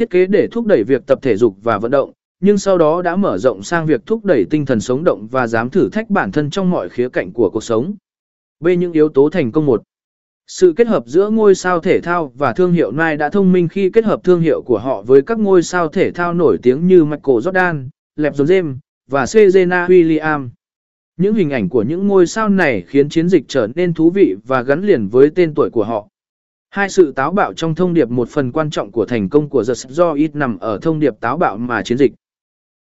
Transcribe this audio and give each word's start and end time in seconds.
thiết 0.00 0.10
kế 0.10 0.26
để 0.26 0.48
thúc 0.52 0.66
đẩy 0.66 0.84
việc 0.84 1.06
tập 1.06 1.18
thể 1.22 1.36
dục 1.36 1.56
và 1.62 1.78
vận 1.78 1.90
động, 1.90 2.12
nhưng 2.40 2.58
sau 2.58 2.78
đó 2.78 3.02
đã 3.02 3.16
mở 3.16 3.38
rộng 3.38 3.62
sang 3.62 3.86
việc 3.86 4.06
thúc 4.06 4.24
đẩy 4.24 4.44
tinh 4.50 4.66
thần 4.66 4.80
sống 4.80 5.04
động 5.04 5.28
và 5.30 5.46
dám 5.46 5.70
thử 5.70 5.88
thách 5.88 6.10
bản 6.10 6.32
thân 6.32 6.50
trong 6.50 6.70
mọi 6.70 6.88
khía 6.88 7.08
cạnh 7.08 7.32
của 7.32 7.50
cuộc 7.50 7.64
sống. 7.64 7.94
B. 8.60 8.68
Những 8.78 8.92
yếu 8.92 9.08
tố 9.08 9.30
thành 9.30 9.52
công 9.52 9.66
một 9.66 9.82
Sự 10.46 10.72
kết 10.76 10.86
hợp 10.86 11.06
giữa 11.06 11.30
ngôi 11.30 11.54
sao 11.54 11.80
thể 11.80 12.00
thao 12.00 12.32
và 12.38 12.52
thương 12.52 12.72
hiệu 12.72 12.92
Nike 12.92 13.16
đã 13.16 13.28
thông 13.28 13.52
minh 13.52 13.68
khi 13.68 13.90
kết 13.90 14.04
hợp 14.04 14.20
thương 14.24 14.40
hiệu 14.40 14.62
của 14.62 14.78
họ 14.78 15.02
với 15.02 15.22
các 15.22 15.38
ngôi 15.38 15.62
sao 15.62 15.88
thể 15.88 16.10
thao 16.10 16.34
nổi 16.34 16.58
tiếng 16.62 16.86
như 16.86 17.04
Michael 17.04 17.38
Jordan, 17.38 17.88
LeBron 18.16 18.46
James 18.46 18.76
và 19.10 19.26
Serena 19.26 19.86
Williams. 19.86 20.48
Những 21.16 21.34
hình 21.34 21.50
ảnh 21.50 21.68
của 21.68 21.82
những 21.82 22.06
ngôi 22.06 22.26
sao 22.26 22.48
này 22.48 22.84
khiến 22.88 23.08
chiến 23.08 23.28
dịch 23.28 23.44
trở 23.48 23.68
nên 23.74 23.94
thú 23.94 24.10
vị 24.10 24.36
và 24.46 24.62
gắn 24.62 24.82
liền 24.82 25.08
với 25.08 25.30
tên 25.34 25.54
tuổi 25.54 25.70
của 25.70 25.84
họ. 25.84 26.08
Hai 26.74 26.88
sự 26.88 27.12
táo 27.12 27.32
bạo 27.32 27.52
trong 27.54 27.74
thông 27.74 27.94
điệp 27.94 28.08
một 28.08 28.28
phần 28.28 28.52
quan 28.52 28.70
trọng 28.70 28.92
của 28.92 29.06
thành 29.06 29.28
công 29.28 29.48
của 29.48 29.64
The 29.68 29.74
do 29.74 30.12
ít 30.12 30.34
nằm 30.34 30.58
ở 30.58 30.78
thông 30.82 31.00
điệp 31.00 31.20
táo 31.20 31.36
bạo 31.36 31.56
mà 31.56 31.82
chiến 31.82 31.98
dịch. 31.98 32.12